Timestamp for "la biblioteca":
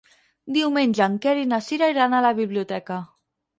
2.29-3.01